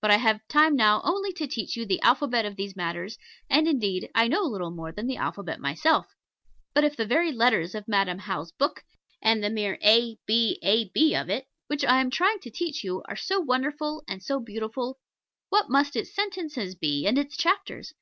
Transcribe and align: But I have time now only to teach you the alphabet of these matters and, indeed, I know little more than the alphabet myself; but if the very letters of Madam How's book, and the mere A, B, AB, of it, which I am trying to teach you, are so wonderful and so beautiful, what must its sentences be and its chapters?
But 0.00 0.12
I 0.12 0.18
have 0.18 0.46
time 0.46 0.76
now 0.76 1.00
only 1.02 1.32
to 1.32 1.46
teach 1.48 1.74
you 1.76 1.84
the 1.84 2.00
alphabet 2.00 2.46
of 2.46 2.54
these 2.54 2.76
matters 2.76 3.18
and, 3.50 3.66
indeed, 3.66 4.08
I 4.14 4.28
know 4.28 4.42
little 4.42 4.70
more 4.70 4.92
than 4.92 5.08
the 5.08 5.16
alphabet 5.16 5.58
myself; 5.58 6.06
but 6.72 6.84
if 6.84 6.94
the 6.96 7.04
very 7.04 7.32
letters 7.32 7.74
of 7.74 7.88
Madam 7.88 8.20
How's 8.20 8.52
book, 8.52 8.84
and 9.20 9.42
the 9.42 9.50
mere 9.50 9.76
A, 9.82 10.20
B, 10.24 10.60
AB, 10.62 11.16
of 11.16 11.28
it, 11.28 11.48
which 11.66 11.84
I 11.84 12.00
am 12.00 12.10
trying 12.10 12.38
to 12.42 12.50
teach 12.52 12.84
you, 12.84 13.02
are 13.08 13.16
so 13.16 13.40
wonderful 13.40 14.04
and 14.06 14.22
so 14.22 14.38
beautiful, 14.38 15.00
what 15.48 15.68
must 15.68 15.96
its 15.96 16.14
sentences 16.14 16.76
be 16.76 17.04
and 17.04 17.18
its 17.18 17.36
chapters? 17.36 17.92